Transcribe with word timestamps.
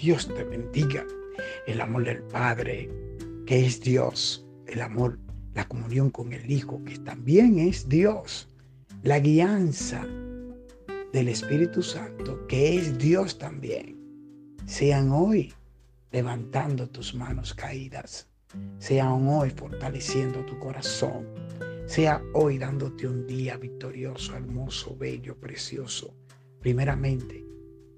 Dios 0.00 0.28
te 0.28 0.44
bendiga. 0.44 1.04
El 1.66 1.78
amor 1.78 2.04
del 2.04 2.22
Padre, 2.22 2.88
que 3.46 3.66
es 3.66 3.82
Dios. 3.82 4.46
El 4.66 4.80
amor, 4.80 5.18
la 5.54 5.68
comunión 5.68 6.10
con 6.10 6.32
el 6.32 6.50
Hijo, 6.50 6.82
que 6.84 6.98
también 7.00 7.58
es 7.58 7.86
Dios. 7.86 8.48
La 9.02 9.18
guianza 9.18 10.06
del 11.12 11.28
Espíritu 11.28 11.82
Santo, 11.82 12.46
que 12.46 12.78
es 12.78 12.96
Dios 12.96 13.36
también. 13.38 13.98
Sean 14.64 15.10
hoy 15.12 15.52
levantando 16.12 16.88
tus 16.88 17.14
manos 17.14 17.52
caídas. 17.52 18.26
Sean 18.78 19.28
hoy 19.28 19.50
fortaleciendo 19.50 20.46
tu 20.46 20.58
corazón. 20.60 21.26
Sea 21.84 22.22
hoy 22.32 22.56
dándote 22.56 23.06
un 23.06 23.26
día 23.26 23.58
victorioso, 23.58 24.34
hermoso, 24.34 24.96
bello, 24.96 25.36
precioso. 25.36 26.14
Primeramente, 26.60 27.44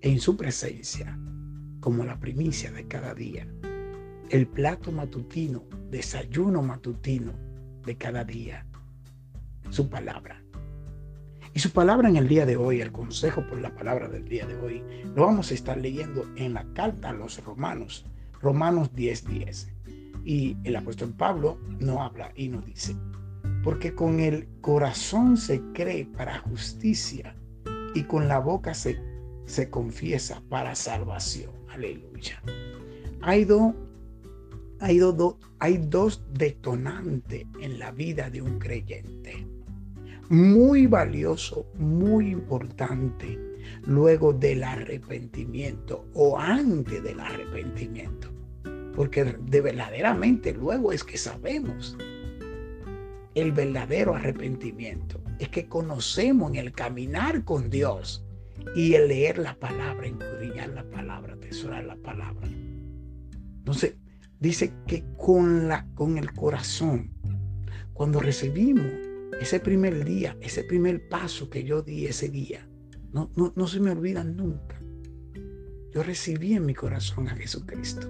en 0.00 0.18
su 0.18 0.36
presencia, 0.36 1.16
como 1.84 2.02
la 2.02 2.18
primicia 2.18 2.72
de 2.72 2.88
cada 2.88 3.12
día. 3.12 3.46
El 4.30 4.46
plato 4.46 4.90
matutino, 4.90 5.64
desayuno 5.90 6.62
matutino 6.62 7.34
de 7.84 7.94
cada 7.94 8.24
día. 8.24 8.64
Su 9.68 9.90
palabra. 9.90 10.42
Y 11.52 11.58
su 11.58 11.72
palabra 11.72 12.08
en 12.08 12.16
el 12.16 12.26
día 12.26 12.46
de 12.46 12.56
hoy, 12.56 12.80
el 12.80 12.90
consejo 12.90 13.46
por 13.46 13.60
la 13.60 13.74
palabra 13.74 14.08
del 14.08 14.26
día 14.26 14.46
de 14.46 14.56
hoy, 14.56 14.82
lo 15.14 15.26
vamos 15.26 15.50
a 15.50 15.54
estar 15.54 15.76
leyendo 15.76 16.24
en 16.36 16.54
la 16.54 16.64
carta 16.72 17.10
a 17.10 17.12
los 17.12 17.44
romanos, 17.44 18.06
Romanos 18.40 18.90
10:10. 18.94 19.28
10. 19.28 19.72
Y 20.24 20.56
el 20.64 20.76
apóstol 20.76 21.12
Pablo 21.12 21.58
no 21.80 22.02
habla 22.02 22.32
y 22.34 22.48
nos 22.48 22.64
dice, 22.64 22.96
porque 23.62 23.94
con 23.94 24.20
el 24.20 24.48
corazón 24.62 25.36
se 25.36 25.60
cree 25.74 26.06
para 26.06 26.38
justicia 26.38 27.36
y 27.94 28.04
con 28.04 28.26
la 28.26 28.38
boca 28.38 28.72
se, 28.72 28.98
se 29.44 29.68
confiesa 29.68 30.42
para 30.48 30.74
salvación. 30.74 31.63
Aleluya. 31.74 32.40
Hay, 33.22 33.46
hay, 34.80 35.00
hay 35.58 35.78
dos 35.78 36.22
detonantes 36.32 37.44
en 37.60 37.78
la 37.80 37.90
vida 37.90 38.30
de 38.30 38.42
un 38.42 38.60
creyente 38.60 39.44
muy 40.28 40.86
valioso, 40.86 41.66
muy 41.74 42.30
importante 42.30 43.38
luego 43.86 44.32
del 44.32 44.62
arrepentimiento 44.62 46.06
o 46.14 46.38
antes 46.38 47.02
del 47.02 47.18
arrepentimiento. 47.18 48.30
Porque 48.94 49.24
de 49.24 49.60
verdaderamente 49.60 50.52
luego 50.52 50.92
es 50.92 51.02
que 51.02 51.18
sabemos 51.18 51.96
el 53.34 53.50
verdadero 53.50 54.14
arrepentimiento. 54.14 55.20
Es 55.40 55.48
que 55.48 55.66
conocemos 55.66 56.52
en 56.52 56.56
el 56.56 56.72
caminar 56.72 57.44
con 57.44 57.68
Dios 57.68 58.23
y 58.74 58.94
el 58.94 59.08
leer 59.08 59.38
la 59.38 59.58
palabra, 59.58 60.06
encudriñar 60.06 60.70
la 60.70 60.88
palabra, 60.90 61.34
atesorar 61.34 61.84
la 61.84 61.96
palabra. 61.96 62.48
Entonces, 63.58 63.96
dice 64.40 64.72
que 64.86 65.04
con, 65.16 65.68
la, 65.68 65.86
con 65.94 66.18
el 66.18 66.32
corazón, 66.32 67.10
cuando 67.92 68.20
recibimos 68.20 68.92
ese 69.40 69.60
primer 69.60 70.04
día, 70.04 70.36
ese 70.40 70.64
primer 70.64 71.08
paso 71.08 71.48
que 71.48 71.64
yo 71.64 71.82
di 71.82 72.06
ese 72.06 72.28
día, 72.28 72.68
no, 73.12 73.30
no, 73.36 73.66
se 73.68 73.78
me 73.78 73.92
olvida 73.92 74.24
nunca. 74.24 74.80
Yo 75.92 76.02
recibí 76.02 76.54
en 76.54 76.66
mi 76.66 76.74
corazón 76.74 77.28
a 77.28 77.36
Jesucristo. 77.36 78.08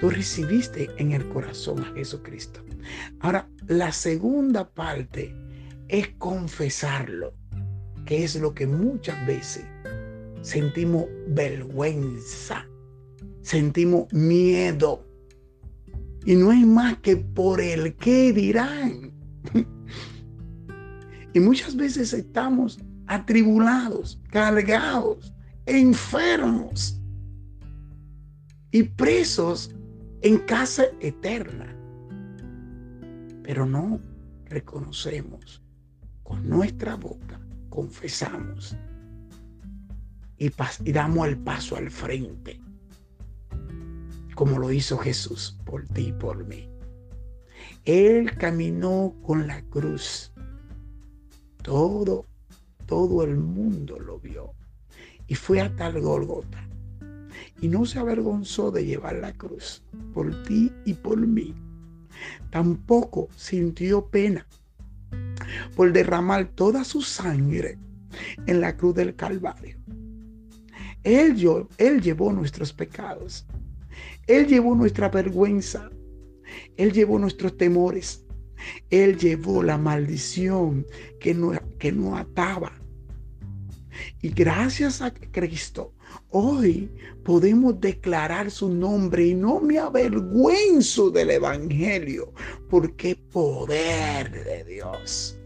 Tú 0.00 0.10
recibiste 0.10 0.90
en 0.98 1.12
el 1.12 1.26
corazón 1.30 1.82
a 1.82 1.92
Jesucristo. 1.94 2.62
Ahora, 3.20 3.48
la 3.66 3.92
segunda 3.92 4.68
parte 4.68 5.34
es 5.88 6.08
confesarlo, 6.18 7.34
que 8.10 8.24
es 8.24 8.34
lo 8.34 8.52
que 8.52 8.66
muchas 8.66 9.24
veces 9.24 9.64
sentimos 10.42 11.04
vergüenza, 11.28 12.66
sentimos 13.40 14.12
miedo. 14.12 15.06
Y 16.26 16.34
no 16.34 16.50
es 16.50 16.66
más 16.66 16.98
que 16.98 17.18
por 17.18 17.60
el 17.60 17.94
que 17.94 18.32
dirán. 18.32 19.12
Y 21.32 21.38
muchas 21.38 21.76
veces 21.76 22.12
estamos 22.12 22.80
atribulados, 23.06 24.20
cargados, 24.32 25.32
enfermos 25.66 27.00
y 28.72 28.82
presos 28.82 29.72
en 30.22 30.38
casa 30.38 30.86
eterna. 30.98 31.72
Pero 33.44 33.64
no 33.64 34.00
reconocemos 34.46 35.62
con 36.24 36.48
nuestra 36.48 36.96
boca, 36.96 37.40
confesamos 37.70 38.76
y, 40.36 40.50
damos 40.92 41.28
el 41.28 41.38
paso 41.38 41.76
al 41.76 41.90
frente, 41.90 42.60
como 44.34 44.58
lo 44.58 44.72
hizo 44.72 44.98
Jesús 44.98 45.58
por 45.64 45.86
ti 45.88 46.08
y 46.08 46.12
por 46.12 46.46
mí. 46.46 46.68
Él 47.84 48.36
caminó 48.36 49.14
con 49.22 49.46
la 49.46 49.62
cruz 49.62 50.32
todo, 51.62 52.26
todo 52.86 53.22
el 53.22 53.36
mundo 53.36 53.98
lo 53.98 54.18
vio. 54.18 54.52
Y 55.26 55.34
fue 55.34 55.60
a 55.60 55.74
tal 55.76 56.00
Golgota. 56.00 56.66
Y 57.60 57.68
no 57.68 57.84
se 57.84 57.98
avergonzó 57.98 58.70
de 58.70 58.84
llevar 58.84 59.16
la 59.16 59.32
cruz 59.34 59.82
por 60.12 60.42
ti 60.44 60.72
y 60.84 60.94
por 60.94 61.18
mí. 61.18 61.54
Tampoco 62.50 63.28
sintió 63.36 64.06
pena 64.06 64.46
por 65.76 65.92
derramar 65.92 66.48
toda 66.54 66.84
su 66.84 67.02
sangre 67.02 67.78
en 68.46 68.60
la 68.60 68.76
cruz 68.76 68.94
del 68.94 69.14
Calvario. 69.14 69.76
Él, 71.02 71.66
él 71.78 72.00
llevó 72.02 72.32
nuestros 72.32 72.72
pecados. 72.72 73.46
Él 74.26 74.46
llevó 74.46 74.74
nuestra 74.74 75.08
vergüenza. 75.08 75.90
Él 76.76 76.92
llevó 76.92 77.18
nuestros 77.18 77.56
temores. 77.56 78.24
Él 78.90 79.16
llevó 79.16 79.62
la 79.62 79.78
maldición 79.78 80.86
que 81.18 81.34
no, 81.34 81.52
que 81.78 81.92
no 81.92 82.16
ataba. 82.16 82.72
Y 84.22 84.30
gracias 84.30 85.02
a 85.02 85.12
Cristo, 85.12 85.94
hoy 86.30 86.90
podemos 87.24 87.80
declarar 87.80 88.50
su 88.50 88.68
nombre 88.68 89.26
y 89.26 89.34
no 89.34 89.60
me 89.60 89.78
avergüenzo 89.78 91.10
del 91.10 91.30
Evangelio, 91.30 92.32
porque 92.68 93.16
poder 93.16 94.44
de 94.44 94.64
Dios. 94.64 95.39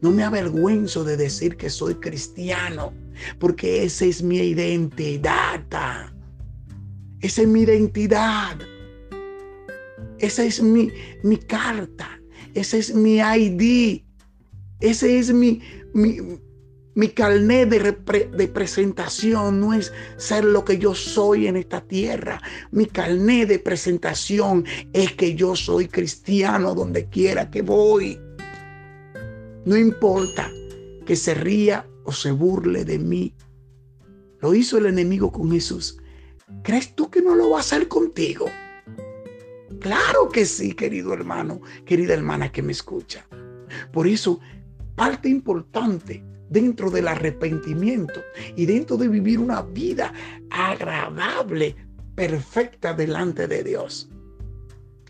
No 0.00 0.10
me 0.10 0.22
avergüenzo 0.22 1.04
de 1.04 1.16
decir 1.16 1.56
que 1.56 1.70
soy 1.70 1.94
cristiano, 1.96 2.92
porque 3.38 3.84
esa 3.84 4.04
es 4.04 4.22
mi 4.22 4.38
identidad. 4.38 5.62
Esa 7.20 7.42
es 7.42 7.48
mi 7.48 7.62
identidad. 7.62 8.58
Esa 10.18 10.44
es 10.44 10.62
mi, 10.62 10.90
mi 11.22 11.36
carta. 11.36 12.20
Ese 12.54 12.78
es 12.78 12.94
mi 12.94 13.18
ID. 13.18 14.02
Ese 14.80 15.18
es 15.18 15.32
mi, 15.32 15.60
mi, 15.92 16.18
mi 16.94 17.08
carnet 17.08 17.68
de, 17.68 17.96
de, 18.36 18.48
presentación. 18.48 19.60
No 19.60 19.74
es 19.74 19.92
ser 20.16 20.44
lo 20.44 20.64
que 20.64 20.78
yo 20.78 20.94
soy 20.94 21.46
en 21.46 21.56
esta 21.56 21.80
tierra. 21.80 22.40
Mi 22.70 22.86
carnet 22.86 23.48
de 23.48 23.58
presentación 23.58 24.64
es 24.92 25.12
que 25.12 25.34
yo 25.34 25.56
soy 25.56 25.88
cristiano 25.88 26.74
donde 26.74 27.08
quiera 27.08 27.50
que 27.50 27.62
voy. 27.62 28.18
No 29.64 29.76
importa 29.76 30.50
que 31.04 31.16
se 31.16 31.34
ría 31.34 31.86
o 32.04 32.12
se 32.12 32.30
burle 32.32 32.84
de 32.84 32.98
mí. 32.98 33.34
Lo 34.40 34.54
hizo 34.54 34.78
el 34.78 34.86
enemigo 34.86 35.30
con 35.30 35.50
Jesús. 35.50 35.98
¿Crees 36.62 36.94
tú 36.94 37.10
que 37.10 37.20
no 37.20 37.34
lo 37.34 37.50
va 37.50 37.58
a 37.58 37.60
hacer 37.60 37.88
contigo? 37.88 38.46
Claro 39.80 40.28
que 40.30 40.46
sí, 40.46 40.72
querido 40.72 41.12
hermano, 41.12 41.60
querida 41.84 42.14
hermana 42.14 42.50
que 42.50 42.62
me 42.62 42.72
escucha. 42.72 43.26
Por 43.92 44.06
eso, 44.06 44.40
parte 44.94 45.28
importante 45.28 46.24
dentro 46.48 46.90
del 46.90 47.08
arrepentimiento 47.08 48.20
y 48.56 48.66
dentro 48.66 48.96
de 48.96 49.08
vivir 49.08 49.38
una 49.38 49.62
vida 49.62 50.12
agradable, 50.50 51.76
perfecta 52.14 52.92
delante 52.92 53.46
de 53.46 53.62
Dios, 53.62 54.10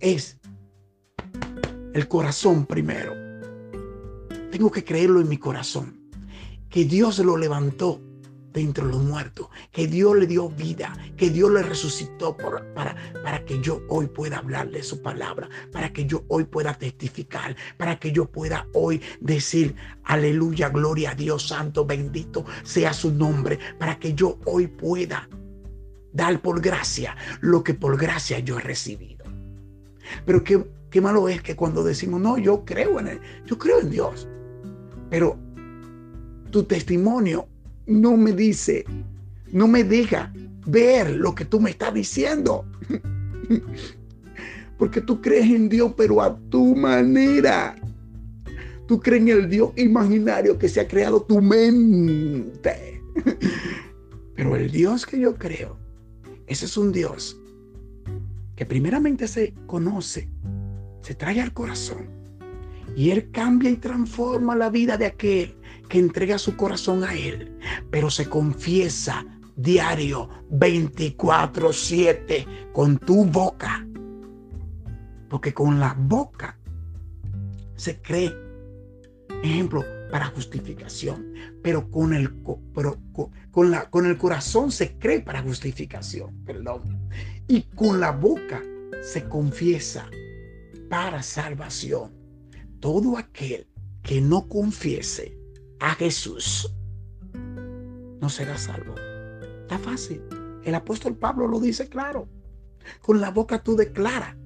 es 0.00 0.38
el 1.92 2.08
corazón 2.08 2.66
primero. 2.66 3.23
Tengo 4.54 4.70
que 4.70 4.84
creerlo 4.84 5.20
en 5.20 5.28
mi 5.28 5.36
corazón, 5.36 5.98
que 6.70 6.84
Dios 6.84 7.18
lo 7.18 7.36
levantó 7.36 8.00
dentro 8.52 8.86
de 8.86 8.92
los 8.92 9.02
muertos, 9.02 9.48
que 9.72 9.88
Dios 9.88 10.16
le 10.16 10.28
dio 10.28 10.48
vida, 10.48 10.96
que 11.16 11.28
Dios 11.28 11.50
le 11.50 11.64
resucitó 11.64 12.36
para, 12.36 12.62
para 12.72 13.44
que 13.44 13.60
yo 13.60 13.82
hoy 13.88 14.06
pueda 14.06 14.38
hablarle 14.38 14.84
su 14.84 15.02
palabra, 15.02 15.48
para 15.72 15.92
que 15.92 16.06
yo 16.06 16.22
hoy 16.28 16.44
pueda 16.44 16.72
testificar, 16.72 17.56
para 17.76 17.98
que 17.98 18.12
yo 18.12 18.26
pueda 18.26 18.68
hoy 18.74 19.02
decir, 19.20 19.74
aleluya, 20.04 20.68
gloria 20.68 21.10
a 21.10 21.14
Dios 21.16 21.48
Santo, 21.48 21.84
bendito 21.84 22.44
sea 22.62 22.92
su 22.92 23.10
nombre, 23.10 23.58
para 23.80 23.98
que 23.98 24.14
yo 24.14 24.38
hoy 24.44 24.68
pueda 24.68 25.28
dar 26.12 26.40
por 26.40 26.60
gracia 26.60 27.16
lo 27.40 27.64
que 27.64 27.74
por 27.74 27.98
gracia 27.98 28.38
yo 28.38 28.60
he 28.60 28.62
recibido. 28.62 29.24
Pero 30.24 30.44
qué, 30.44 30.64
qué 30.90 31.00
malo 31.00 31.28
es 31.28 31.42
que 31.42 31.56
cuando 31.56 31.82
decimos, 31.82 32.20
no, 32.20 32.38
yo 32.38 32.64
creo 32.64 33.00
en 33.00 33.08
él, 33.08 33.20
yo 33.46 33.58
creo 33.58 33.80
en 33.80 33.90
Dios, 33.90 34.28
pero 35.14 35.38
tu 36.50 36.64
testimonio 36.64 37.46
no 37.86 38.16
me 38.16 38.32
dice, 38.32 38.84
no 39.52 39.68
me 39.68 39.84
deja 39.84 40.32
ver 40.66 41.08
lo 41.14 41.36
que 41.36 41.44
tú 41.44 41.60
me 41.60 41.70
estás 41.70 41.94
diciendo. 41.94 42.64
Porque 44.76 45.00
tú 45.00 45.20
crees 45.20 45.46
en 45.52 45.68
Dios, 45.68 45.94
pero 45.96 46.20
a 46.20 46.36
tu 46.50 46.74
manera. 46.74 47.76
Tú 48.88 48.98
crees 48.98 49.22
en 49.22 49.28
el 49.28 49.48
Dios 49.48 49.70
imaginario 49.76 50.58
que 50.58 50.68
se 50.68 50.80
ha 50.80 50.88
creado 50.88 51.22
tu 51.22 51.40
mente. 51.40 53.00
Pero 54.34 54.56
el 54.56 54.68
Dios 54.68 55.06
que 55.06 55.20
yo 55.20 55.36
creo, 55.36 55.78
ese 56.48 56.64
es 56.64 56.76
un 56.76 56.90
Dios 56.90 57.40
que 58.56 58.66
primeramente 58.66 59.28
se 59.28 59.54
conoce, 59.66 60.28
se 61.02 61.14
trae 61.14 61.40
al 61.40 61.52
corazón 61.52 62.23
y 62.96 63.10
Él 63.10 63.30
cambia 63.30 63.70
y 63.70 63.76
transforma 63.76 64.56
la 64.56 64.70
vida 64.70 64.96
de 64.96 65.06
aquel 65.06 65.56
que 65.88 65.98
entrega 65.98 66.38
su 66.38 66.56
corazón 66.56 67.04
a 67.04 67.14
Él, 67.14 67.56
pero 67.90 68.10
se 68.10 68.28
confiesa 68.28 69.26
diario 69.56 70.28
24/7 70.50 72.46
con 72.72 72.98
tu 72.98 73.24
boca. 73.24 73.86
Porque 75.28 75.52
con 75.52 75.80
la 75.80 75.94
boca 75.98 76.58
se 77.76 78.00
cree, 78.00 78.32
ejemplo, 79.42 79.84
para 80.10 80.26
justificación, 80.26 81.32
pero 81.62 81.90
con 81.90 82.14
el, 82.14 82.40
con, 83.50 83.70
la, 83.70 83.90
con 83.90 84.06
el 84.06 84.16
corazón 84.16 84.70
se 84.70 84.96
cree 84.96 85.20
para 85.20 85.42
justificación, 85.42 86.44
perdón. 86.44 87.08
Y 87.48 87.62
con 87.62 87.98
la 87.98 88.12
boca 88.12 88.62
se 89.02 89.28
confiesa 89.28 90.08
para 90.88 91.22
salvación. 91.22 92.23
Todo 92.84 93.16
aquel 93.16 93.66
que 94.02 94.20
no 94.20 94.46
confiese 94.46 95.34
a 95.80 95.94
Jesús 95.94 96.70
no 98.20 98.28
será 98.28 98.58
salvo. 98.58 98.94
Está 99.62 99.78
fácil. 99.78 100.20
El 100.64 100.74
apóstol 100.74 101.16
Pablo 101.16 101.48
lo 101.48 101.60
dice 101.60 101.88
claro. 101.88 102.28
Con 103.00 103.22
la 103.22 103.30
boca 103.30 103.62
tú 103.62 103.74
declaras 103.74 104.36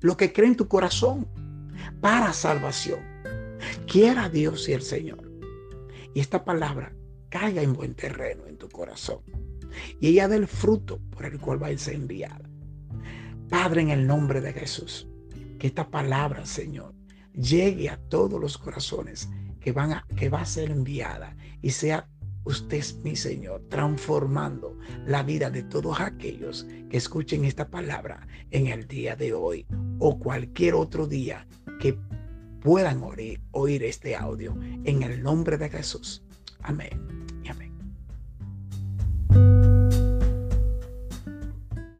lo 0.00 0.16
que 0.16 0.32
cree 0.32 0.48
en 0.48 0.56
tu 0.56 0.66
corazón 0.66 1.28
para 2.00 2.32
salvación. 2.32 2.98
Quiera 3.86 4.28
Dios 4.28 4.68
y 4.68 4.72
el 4.72 4.82
Señor. 4.82 5.30
Y 6.12 6.18
esta 6.18 6.44
palabra 6.44 6.92
caiga 7.28 7.62
en 7.62 7.74
buen 7.74 7.94
terreno 7.94 8.48
en 8.48 8.58
tu 8.58 8.68
corazón. 8.68 9.20
Y 10.00 10.08
ella 10.08 10.26
dé 10.26 10.34
el 10.34 10.48
fruto 10.48 10.98
por 11.10 11.24
el 11.24 11.38
cual 11.38 11.62
va 11.62 11.68
a 11.68 11.78
ser 11.78 11.94
enviada. 11.94 12.50
Padre, 13.48 13.82
en 13.82 13.90
el 13.90 14.08
nombre 14.08 14.40
de 14.40 14.54
Jesús, 14.54 15.06
que 15.60 15.68
esta 15.68 15.88
palabra, 15.88 16.46
Señor, 16.46 16.98
llegue 17.40 17.88
a 17.88 17.96
todos 18.08 18.40
los 18.40 18.58
corazones 18.58 19.28
que, 19.60 19.72
van 19.72 19.92
a, 19.92 20.06
que 20.16 20.28
va 20.28 20.42
a 20.42 20.46
ser 20.46 20.70
enviada 20.70 21.36
y 21.62 21.70
sea 21.70 22.08
usted 22.44 22.78
es 22.78 22.96
mi 23.04 23.16
Señor, 23.16 23.62
transformando 23.68 24.78
la 25.06 25.22
vida 25.22 25.50
de 25.50 25.62
todos 25.62 26.00
aquellos 26.00 26.66
que 26.88 26.96
escuchen 26.96 27.44
esta 27.44 27.68
palabra 27.68 28.26
en 28.50 28.66
el 28.68 28.86
día 28.86 29.14
de 29.14 29.34
hoy 29.34 29.66
o 29.98 30.18
cualquier 30.18 30.74
otro 30.74 31.06
día 31.06 31.46
que 31.78 31.98
puedan 32.60 33.02
oír, 33.02 33.40
oír 33.52 33.82
este 33.84 34.16
audio 34.16 34.56
en 34.84 35.02
el 35.02 35.22
nombre 35.22 35.58
de 35.58 35.68
Jesús. 35.68 36.22
Amén. 36.62 37.19